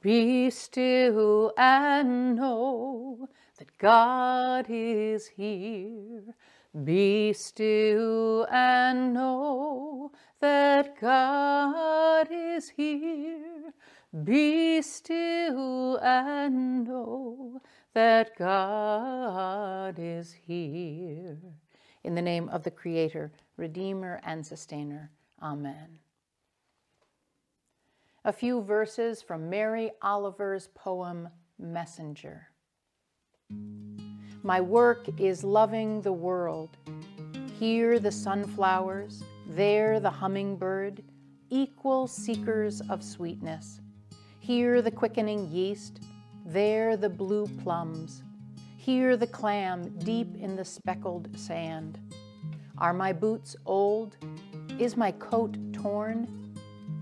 [0.00, 6.22] Be still and know that God is here.
[6.84, 13.74] Be still and know that God is here.
[14.22, 17.60] Be still and know
[17.94, 21.38] that God is here.
[22.04, 25.10] In the name of the Creator, Redeemer, and Sustainer.
[25.42, 25.98] Amen.
[28.28, 32.48] A few verses from Mary Oliver's poem, Messenger.
[34.42, 36.76] My work is loving the world.
[37.58, 41.02] Here the sunflowers, there the hummingbird,
[41.48, 43.80] equal seekers of sweetness.
[44.40, 46.00] Here the quickening yeast,
[46.44, 48.24] there the blue plums.
[48.76, 51.98] Here the clam deep in the speckled sand.
[52.76, 54.18] Are my boots old?
[54.78, 56.37] Is my coat torn?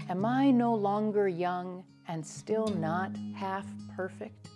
[0.08, 4.50] Am I no longer young and still not half perfect?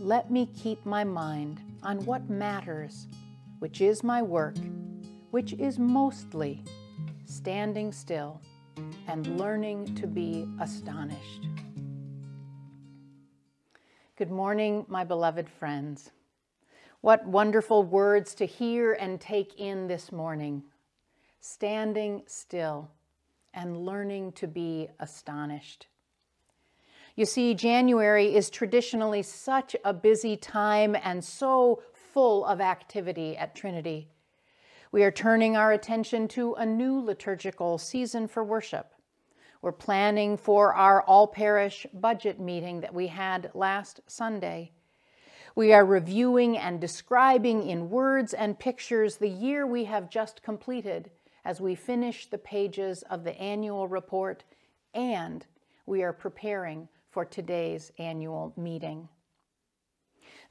[0.00, 3.06] Let me keep my mind on what matters,
[3.58, 4.56] which is my work,
[5.30, 6.62] which is mostly
[7.24, 8.42] standing still
[9.06, 11.46] and learning to be astonished.
[14.16, 16.10] Good morning, my beloved friends.
[17.00, 20.64] What wonderful words to hear and take in this morning.
[21.40, 22.90] Standing still
[23.54, 25.86] and learning to be astonished.
[27.16, 33.56] You see, January is traditionally such a busy time and so full of activity at
[33.56, 34.08] Trinity.
[34.92, 38.94] We are turning our attention to a new liturgical season for worship.
[39.60, 44.70] We're planning for our all parish budget meeting that we had last Sunday.
[45.56, 51.10] We are reviewing and describing in words and pictures the year we have just completed
[51.48, 54.44] as we finish the pages of the annual report
[54.92, 55.46] and
[55.86, 59.08] we are preparing for today's annual meeting.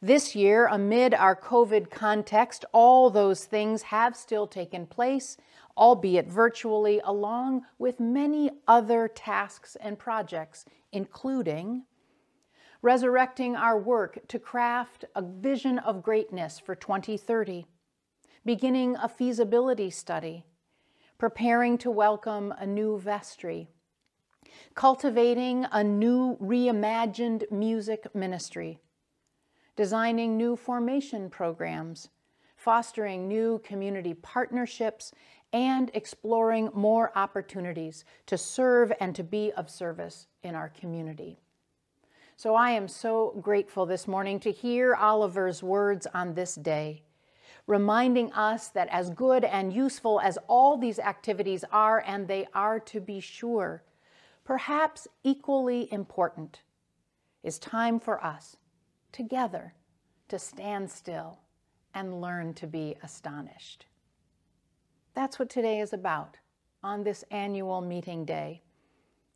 [0.02, 5.38] This year, amid our COVID context, all those things have still taken place,
[5.77, 11.83] albeit virtually, along with many other tasks and projects, including
[12.82, 17.67] resurrecting our work to craft a vision of greatness for 2030,
[18.44, 20.44] beginning a feasibility study,
[21.17, 23.67] preparing to welcome a new vestry,
[24.76, 28.80] cultivating a new reimagined music ministry,
[29.76, 32.10] designing new formation programs,
[32.56, 35.11] fostering new community partnerships,
[35.54, 41.39] and exploring more opportunities to serve and to be of service in our community.
[42.36, 47.02] So I am so grateful this morning to hear Oliver's words on this day,
[47.67, 52.80] reminding us that as good and useful as all these activities are, and they are
[52.80, 53.83] to be sure,
[54.45, 56.61] perhaps equally important,
[57.44, 58.56] is time for us
[59.11, 59.73] together
[60.30, 61.39] to stand still
[61.94, 63.86] and learn to be astonished.
[65.14, 66.38] That's what today is about
[66.83, 68.61] on this annual meeting day.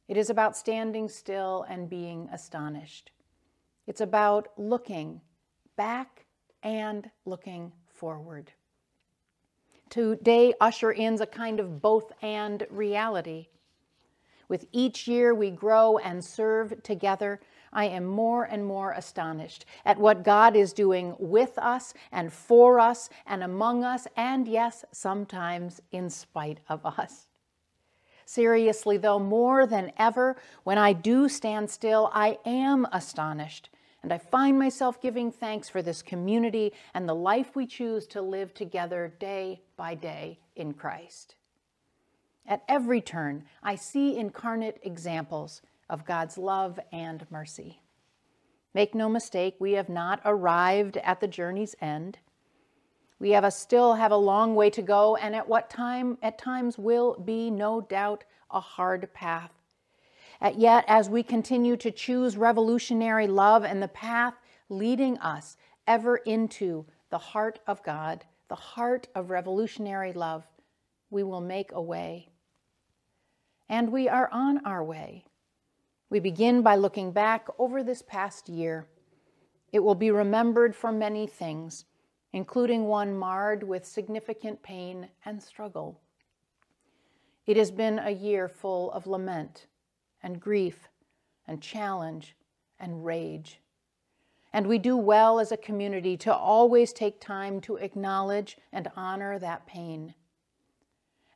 [0.07, 3.11] It is about standing still and being astonished.
[3.87, 5.21] It's about looking
[5.75, 6.25] back
[6.63, 8.51] and looking forward.
[9.91, 13.49] Today usher in a kind of both and reality.
[14.49, 17.39] With each year we grow and serve together,
[17.71, 22.79] I am more and more astonished at what God is doing with us and for
[22.79, 27.27] us and among us, and yes, sometimes in spite of us.
[28.25, 33.69] Seriously, though, more than ever, when I do stand still, I am astonished.
[34.03, 38.21] And I find myself giving thanks for this community and the life we choose to
[38.21, 41.35] live together day by day in Christ.
[42.47, 47.81] At every turn, I see incarnate examples of God's love and mercy.
[48.73, 52.17] Make no mistake, we have not arrived at the journey's end.
[53.19, 56.39] We have a, still have a long way to go, and at what time, at
[56.39, 59.51] times, will be no doubt a hard path.
[60.55, 64.33] Yet, as we continue to choose revolutionary love and the path
[64.69, 65.57] leading us
[65.87, 70.45] ever into the heart of God, the heart of revolutionary love,
[71.09, 72.31] we will make a way
[73.71, 75.23] and we are on our way.
[76.09, 78.85] We begin by looking back over this past year.
[79.71, 81.85] It will be remembered for many things,
[82.33, 86.01] including one marred with significant pain and struggle.
[87.47, 89.67] It has been a year full of lament
[90.23, 90.89] and grief
[91.47, 92.35] and challenge
[92.79, 93.59] and rage.
[94.53, 99.39] And we do well as a community to always take time to acknowledge and honor
[99.39, 100.13] that pain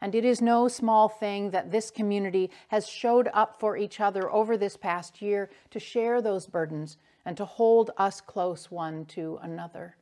[0.02, 4.32] And it is no small thing that this community has showed up for each other
[4.32, 9.40] over this past year to share those burdens and to hold us close one to
[9.42, 9.98] another.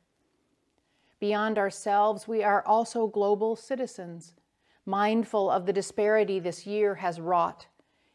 [1.20, 4.34] Beyond ourselves, we are also global citizens,
[4.84, 7.66] mindful of the disparity this year has wrought.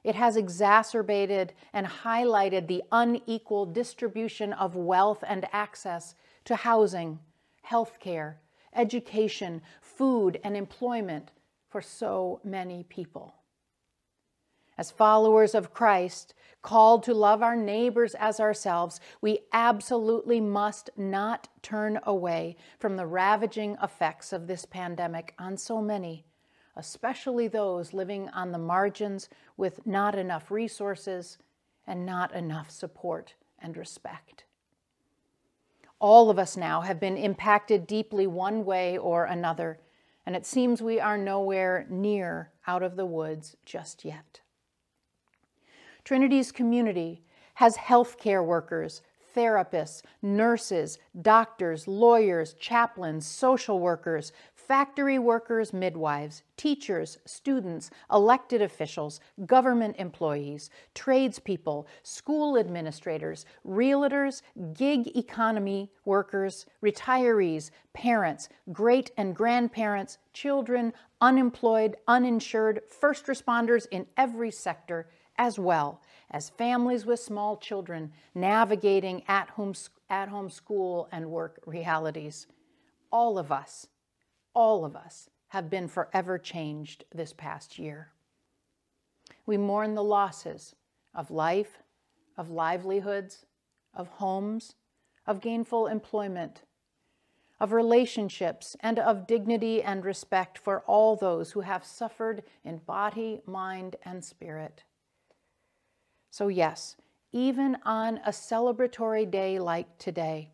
[0.09, 6.15] It has exacerbated and highlighted the unequal distribution of wealth and access
[6.45, 7.19] to housing,
[7.61, 8.41] health care,
[8.73, 11.29] education, food, and employment
[11.67, 13.35] for so many people.
[14.79, 16.33] As followers of Christ,
[16.63, 23.05] called to love our neighbors as ourselves, we absolutely must not turn away from the
[23.05, 26.25] ravaging effects of this pandemic on so many,
[26.79, 31.37] especially those living on the margins with not enough resources
[31.85, 34.45] and not enough support and respect.
[35.99, 39.79] All of us now have been impacted deeply one way or another,
[40.25, 44.39] and it seems we are nowhere near out of the woods just yet.
[46.05, 47.21] Trinity's community
[47.55, 49.01] has healthcare workers,
[49.35, 54.31] therapists, nurses, doctors, lawyers, chaplains, social workers,
[54.69, 64.43] factory workers, midwives, teachers, students, elected officials, government employees, tradespeople, school administrators, realtors,
[64.73, 74.51] gig economy workers, retirees, parents, great and grandparents, children, unemployed, uninsured, first responders in every
[74.51, 75.99] sector, as well
[76.29, 79.73] as families with small children navigating at home,
[80.11, 82.45] at home school and work realities.
[83.11, 83.87] All of us
[84.53, 88.11] all of us have been forever changed this past year.
[89.45, 90.75] We mourn the losses
[91.13, 91.79] of life,
[92.37, 93.45] of livelihoods,
[93.93, 94.75] of homes,
[95.25, 96.63] of gainful employment,
[97.59, 103.41] of relationships, and of dignity and respect for all those who have suffered in body,
[103.45, 104.83] mind, and spirit.
[106.31, 106.95] So, yes,
[107.31, 110.51] even on a celebratory day like today,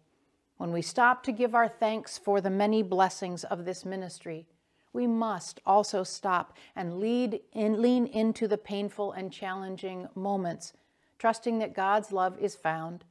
[0.58, 4.48] when we stop to give our thanks for the many blessings of this ministry,
[4.94, 10.72] we must also stop and lead in, lean into the painful and challenging moments,
[11.20, 13.04] trusting that God's love is found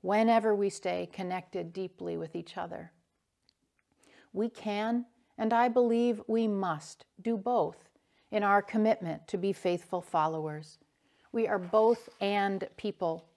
[0.00, 2.92] whenever we stay connected deeply with each other.
[4.32, 5.04] We can,
[5.36, 7.90] and I believe we must, do both
[8.30, 10.78] in our commitment to be faithful followers.
[11.32, 13.28] We are both and people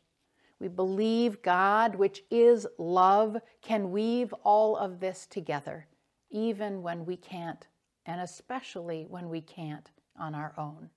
[0.59, 5.87] we believe God, which is love, can weave all of this together,
[6.29, 7.67] even when we can't,
[8.05, 10.89] and especially when we can't on our own.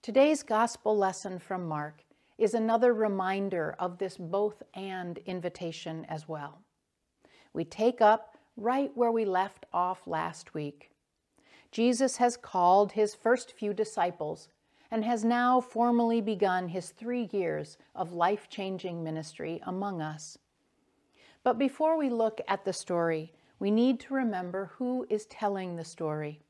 [0.00, 2.02] Today's gospel lesson from Mark
[2.38, 6.62] is another reminder of this both and invitation as well.
[7.52, 10.90] We take up right where we left off last week.
[11.70, 14.48] Jesus has called his first few disciples
[14.90, 20.38] and has now formally begun his three years of life changing ministry among us.
[21.42, 25.84] But before we look at the story, we need to remember who is telling the
[25.84, 26.40] story.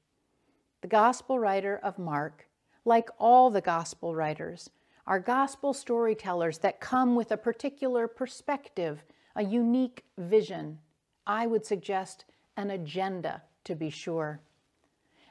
[0.80, 2.46] The gospel writer of Mark,
[2.84, 4.70] like all the gospel writers,
[5.06, 9.04] are gospel storytellers that come with a particular perspective,
[9.34, 10.78] a unique vision.
[11.26, 12.24] I would suggest
[12.56, 14.40] an agenda, to be sure.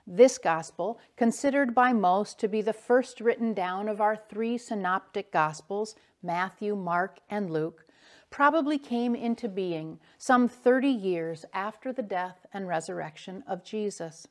[0.09, 5.33] This gospel, considered by most to be the first written down of our three synoptic
[5.33, 7.85] gospels, Matthew, Mark, and Luke,
[8.29, 14.29] probably came into being some 30 years after the death and resurrection of Jesus.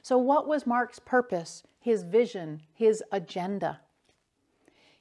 [0.00, 3.80] So, what was Mark's purpose, his vision, his agenda?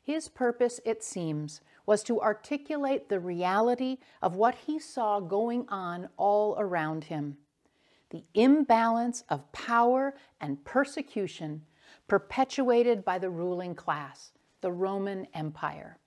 [0.02, 6.10] His purpose, it seems, was to articulate the reality of what he saw going on
[6.18, 7.38] all around him
[8.10, 11.64] the imbalance of power and persecution
[12.08, 15.98] perpetuated by the ruling class, the Roman Empire.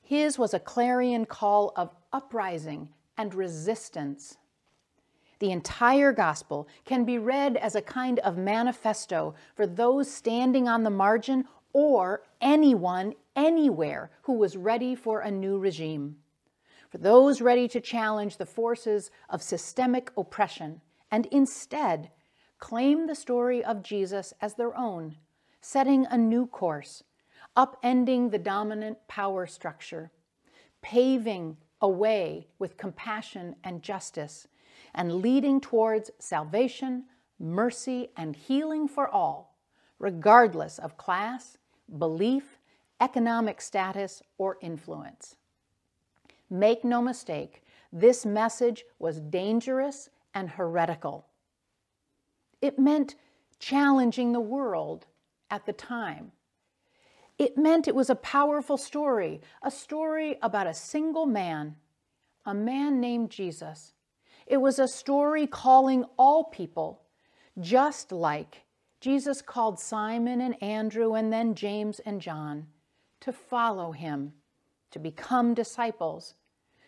[0.00, 4.36] His was a clarion call of uprising and resistance.
[5.38, 10.82] The entire gospel can be read as a kind of manifesto for those standing on
[10.82, 16.16] the margin or anyone anywhere who was ready for a new regime
[16.94, 22.08] for those ready to challenge the forces of systemic oppression and instead
[22.60, 25.16] claim the story of Jesus as their own,
[25.60, 27.02] setting a new course,
[27.56, 30.12] upending the dominant power structure,
[30.82, 34.46] paving a way with compassion and justice,
[34.94, 37.06] and leading towards salvation,
[37.40, 39.58] mercy, and healing for all,
[39.98, 41.58] regardless of class,
[41.98, 42.60] belief,
[43.00, 45.34] economic status, or influence.
[46.54, 51.26] Make no mistake, this message was dangerous and heretical.
[52.62, 53.16] It meant
[53.58, 55.06] challenging the world
[55.50, 56.30] at the time.
[57.38, 61.74] It meant it was a powerful story, a story about a single man,
[62.46, 63.92] a man named Jesus.
[64.46, 67.02] It was a story calling all people,
[67.58, 68.62] just like
[69.00, 72.68] Jesus called Simon and Andrew and then James and John
[73.22, 74.34] to follow him,
[74.92, 76.34] to become disciples,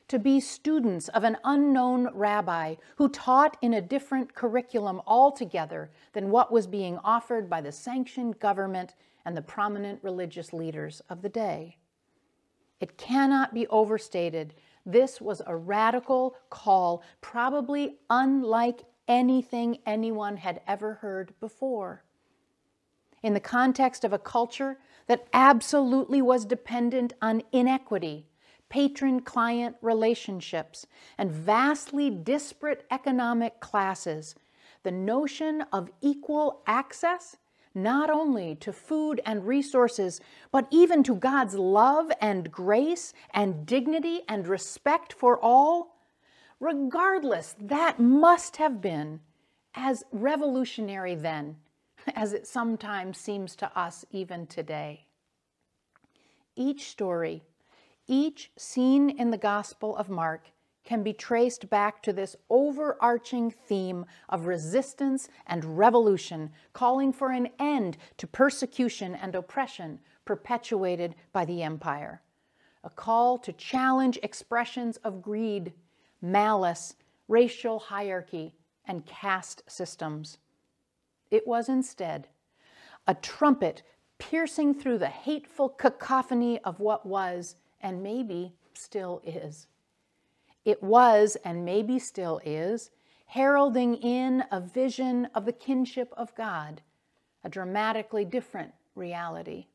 [0.09, 6.31] to be students of an unknown rabbi who taught in a different curriculum altogether than
[6.31, 8.95] what was being offered by the sanctioned government
[9.25, 11.77] and the prominent religious leaders of the day.
[12.81, 14.55] It cannot be overstated.
[14.85, 22.05] This was a radical call, probably unlike anything anyone had ever heard before.
[23.23, 28.27] In the context of a culture that absolutely was dependent on inequity,
[28.69, 30.87] patron client relationships,
[31.19, 34.35] and vastly disparate economic classes,
[34.83, 37.37] the notion of equal access
[37.77, 40.21] not only to food and resources,
[40.51, 45.99] but even to God's love and grace and dignity and respect for all,
[46.59, 49.21] regardless, that must have been
[49.75, 51.57] as revolutionary then
[52.15, 55.05] as it sometimes seems to us even today.
[56.55, 57.43] Each story,
[58.07, 60.49] each scene in the Gospel of Mark
[60.85, 67.49] can be traced back to this overarching theme of resistance and revolution, calling for an
[67.59, 72.23] end to persecution and oppression perpetuated by the empire.
[72.85, 75.73] A call to challenge expressions of greed,
[76.23, 76.95] malice,
[77.27, 78.55] racial hierarchy,
[78.87, 80.39] and caste systems.
[81.31, 82.29] It was instead
[83.09, 83.83] a trumpet
[84.19, 89.69] piercing through the hateful cacophony of what was and maybe still is.
[90.65, 92.91] It was, and maybe still is,
[93.27, 96.83] heralding in a vision of the kinship of God,
[97.45, 99.67] a dramatically different reality.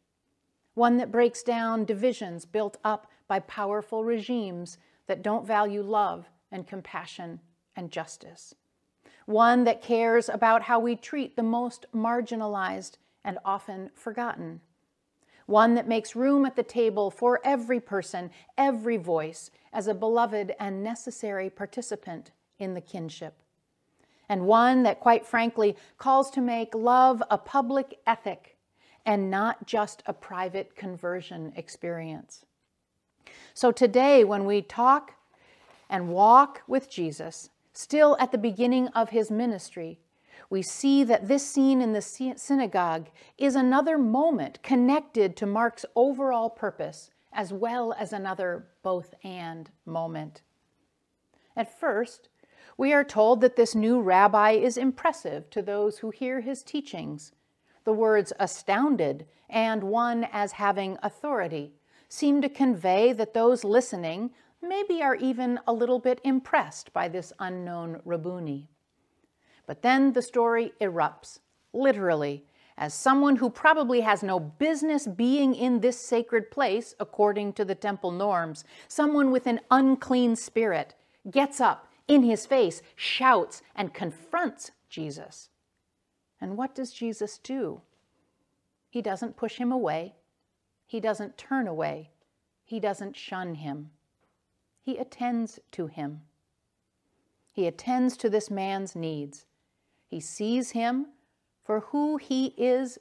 [0.73, 4.77] One that breaks down divisions built up by powerful regimes
[5.07, 7.39] that don't value love and compassion
[7.77, 8.53] and justice.
[9.25, 14.59] One that cares about how we treat the most marginalized and often forgotten
[15.51, 20.55] one that makes room at the table for every person, every voice, as a beloved
[20.59, 23.35] and necessary participant in the kinship.
[24.27, 28.57] And one that, quite frankly, calls to make love a public ethic
[29.05, 32.45] and not just a private conversion experience.
[33.53, 35.15] So today, when we talk
[35.89, 39.99] and walk with Jesus, still at the beginning of his ministry,
[40.51, 46.49] we see that this scene in the synagogue is another moment connected to Mark's overall
[46.49, 50.41] purpose, as well as another both and moment.
[51.55, 52.27] At first,
[52.77, 57.31] we are told that this new rabbi is impressive to those who hear his teachings.
[57.85, 61.71] The words astounded and one as having authority
[62.09, 64.31] seem to convey that those listening
[64.61, 68.67] maybe are even a little bit impressed by this unknown Rabboni.
[69.71, 71.39] But then the story erupts,
[71.71, 72.43] literally,
[72.77, 77.73] as someone who probably has no business being in this sacred place according to the
[77.73, 80.93] temple norms, someone with an unclean spirit,
[81.31, 85.47] gets up in his face, shouts, and confronts Jesus.
[86.41, 87.79] And what does Jesus do?
[88.89, 90.15] He doesn't push him away.
[90.85, 92.09] He doesn't turn away.
[92.65, 93.91] He doesn't shun him.
[94.81, 96.23] He attends to him.
[97.53, 99.45] He attends to this man's needs.
[100.11, 101.07] He sees him
[101.63, 102.99] for who he is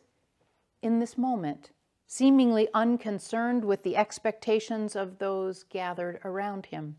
[0.81, 1.73] in this moment,
[2.07, 6.97] seemingly unconcerned with the expectations of those gathered around him.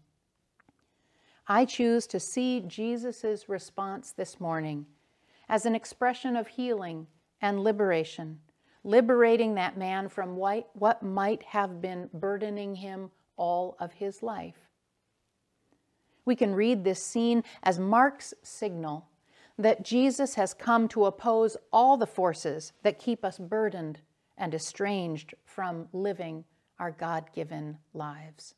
[1.47, 4.85] I choose to see Jesus' response this morning
[5.47, 7.07] as an expression of healing
[7.41, 8.41] and liberation,
[8.83, 14.67] liberating that man from what might have been burdening him all of his life.
[16.25, 19.07] We can read this scene as Mark's signal
[19.61, 24.01] that Jesus has come to oppose all the forces that keep us burdened
[24.37, 26.43] and estranged from living
[26.79, 28.55] our God given lives.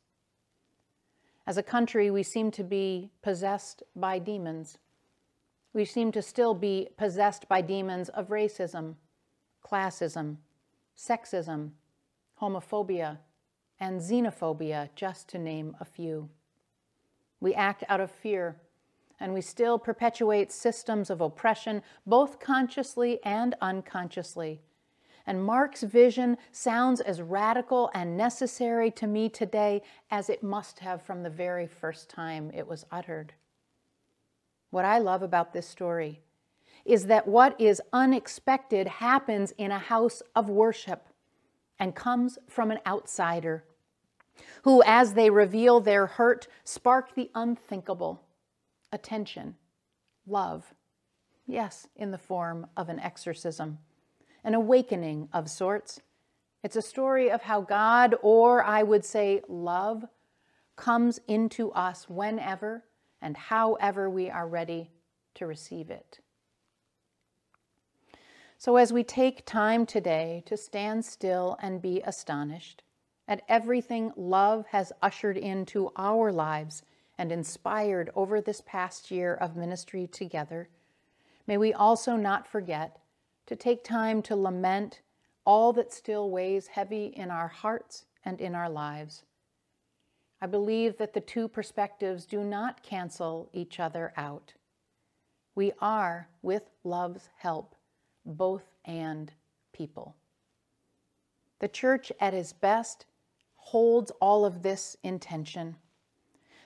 [1.46, 4.78] As a country, we seem to be possessed by demons.
[5.74, 8.94] We seem to still be possessed by demons of racism,
[9.62, 10.36] classism,
[10.96, 11.72] sexism,
[12.40, 13.18] homophobia,
[13.78, 16.30] and xenophobia, just to name a few.
[17.40, 18.56] We act out of fear
[19.20, 24.60] and we still perpetuate systems of oppression, both consciously and unconsciously.
[25.26, 31.00] And Mark's vision sounds as radical and necessary to me today as it must have
[31.00, 33.32] from the very first time it was uttered.
[34.70, 36.20] What I love about this story
[36.84, 41.06] is that what is unexpected happens in a house of worship
[41.78, 43.64] and comes from an outsider
[44.62, 48.23] who, as they reveal their hurt, spark the unthinkable
[48.94, 49.56] attention,
[50.26, 50.72] love,
[51.46, 53.78] yes, in the form of an exorcism,
[54.44, 56.00] an awakening of sorts.
[56.62, 60.04] It's a story of how God, or I would say love,
[60.76, 62.84] comes into us whenever
[63.20, 64.90] and however we are ready
[65.34, 66.20] to receive it.
[68.58, 72.82] So, as we take time today to stand still and be astonished
[73.26, 76.82] at everything love has ushered into our lives
[77.18, 80.68] and inspired over this past year of ministry together,
[81.46, 82.98] may we also not forget
[83.46, 85.00] to take time to lament
[85.44, 89.24] all that still weighs heavy in our hearts and in our lives.
[90.40, 94.54] I believe that the two perspectives do not cancel each other out.
[95.54, 97.74] We are, with love's help,
[98.26, 99.32] both and
[99.72, 100.16] people.
[101.60, 103.06] The church at its best
[103.54, 105.76] holds all of this intention.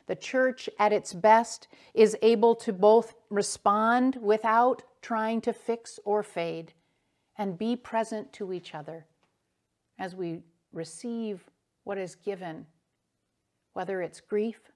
[0.08, 6.22] The church at its best is able to both respond without trying to fix or
[6.22, 6.72] fade
[7.36, 9.06] and be present to each other
[9.98, 10.40] as we
[10.72, 11.44] receive
[11.84, 12.66] what is given,
[13.74, 14.72] whether it's grief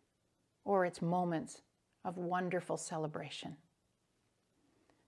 [0.67, 1.63] or it's moments
[2.05, 3.57] of wonderful celebration.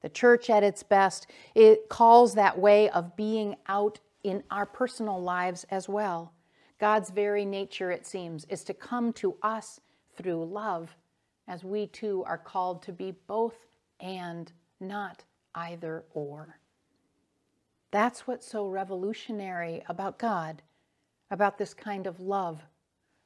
[0.01, 5.23] The church at its best, it calls that way of being out in our personal
[5.23, 6.33] lives as well.
[6.81, 9.81] God's very nature, it seems, is to come to us
[10.17, 10.95] through love,
[11.47, 13.57] as we too are called to be both
[14.01, 16.59] and not either or.
[17.91, 20.63] That's what's so revolutionary about God,
[21.31, 22.63] about this kind of love,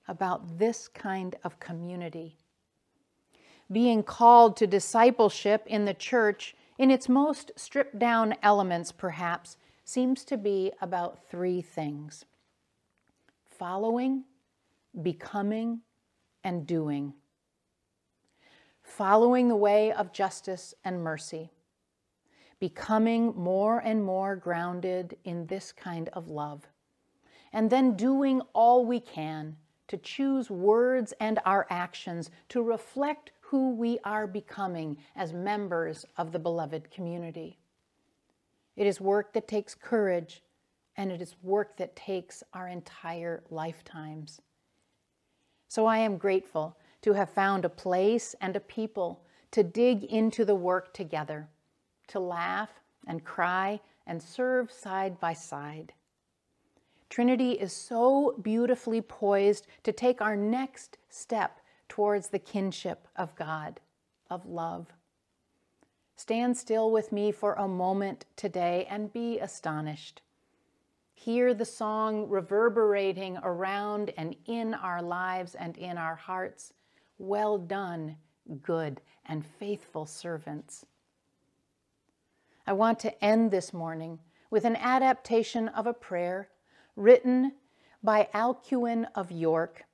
[0.07, 2.37] about this kind of community.
[3.71, 10.25] Being called to discipleship in the church in its most stripped down elements, perhaps, seems
[10.25, 12.25] to be about three things
[13.59, 14.23] following,
[15.03, 15.81] becoming,
[16.45, 17.13] and doing.
[18.83, 21.51] Following the way of justice and mercy,
[22.59, 26.67] becoming more and more grounded in this kind of love,
[27.53, 29.57] and then doing all we can
[29.89, 36.33] to choose words and our actions to reflect who we are becoming as members of
[36.33, 37.59] the beloved community.
[38.77, 40.43] It is work that takes courage,
[40.97, 44.41] and it is work that takes our entire lifetimes.
[45.69, 50.45] So I am grateful to have found a place and a people to dig into
[50.45, 51.49] the work together,
[52.09, 52.71] to laugh
[53.07, 55.93] and cry and serve side by side.
[57.11, 63.81] Trinity is so beautifully poised to take our next step towards the kinship of God,
[64.29, 64.93] of love.
[66.17, 70.21] Stand still with me for a moment today and be astonished.
[71.21, 76.73] Hear the song reverberating around and in our lives and in our hearts.
[77.19, 78.17] Well done,
[78.63, 80.87] good and faithful servants.
[82.69, 86.51] I want to end this morning with an adaptation of a prayer
[86.95, 87.53] written
[88.01, 89.87] by Alcuin of York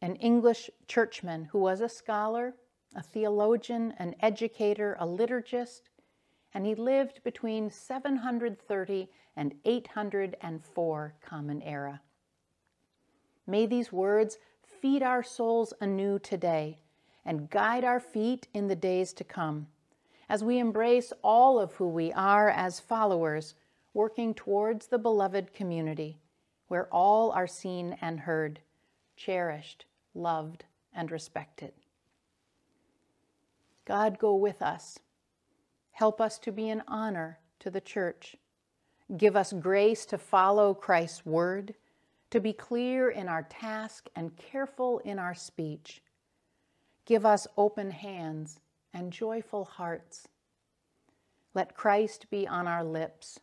[0.00, 2.54] an English churchman who was a scholar,
[2.96, 5.82] a theologian, an educator, a liturgist,
[6.54, 12.00] and he lived between 730 and 804 Common Era.
[13.46, 16.78] May these words feed our souls anew today
[17.24, 19.68] and guide our feet in the days to come
[20.28, 23.54] as we embrace all of who we are as followers
[23.94, 26.18] working towards the beloved community
[26.68, 28.58] where all are seen and heard,
[29.14, 29.84] cherished,
[30.14, 31.72] loved, and respected.
[33.84, 34.98] God, go with us.
[35.92, 38.36] Help us to be an honor to the church.
[39.16, 41.74] Give us grace to follow Christ's word,
[42.30, 46.02] to be clear in our task and careful in our speech.
[47.04, 48.58] Give us open hands
[48.94, 50.28] and joyful hearts.
[51.54, 53.38] Let Christ be on our lips.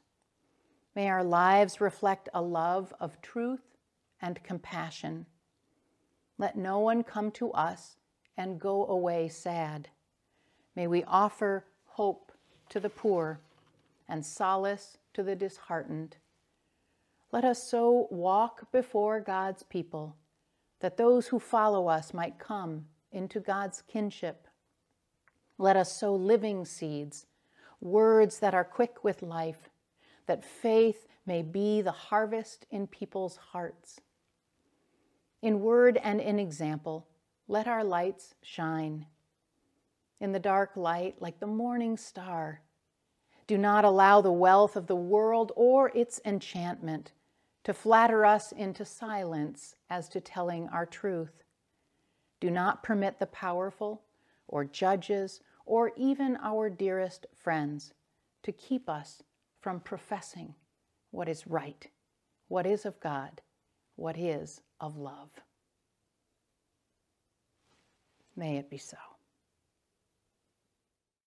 [0.96, 3.78] May our lives reflect a love of truth
[4.22, 5.28] and compassion.
[6.38, 7.98] Let no one come to us
[8.38, 9.90] and go away sad.
[10.76, 12.29] May we offer hope
[12.70, 13.40] to the poor
[14.08, 16.18] and solace to the disheartened.
[17.32, 20.16] Let us so walk before God's people
[20.80, 24.48] that those who follow us might come into God's kinship.
[25.58, 27.26] Let us sow living seeds,
[27.82, 29.70] words that are quick with life,
[30.26, 34.00] that faith may be the harvest in people's hearts.
[35.42, 37.08] In word and in example,
[37.48, 39.06] let our lights shine.
[40.20, 42.62] In the dark light, like the morning star,
[43.48, 47.14] Do not allow the wealth of the world or its enchantment
[47.64, 51.44] to flatter us into silence as to telling our truth.
[52.40, 54.04] Do not permit the powerful
[54.48, 57.94] or judges or even our dearest friends
[58.44, 59.24] to keep us
[59.62, 60.56] from professing
[61.12, 61.90] what is right,
[62.48, 63.42] what is of God,
[63.96, 65.30] what is of love.
[68.36, 68.98] May it be so.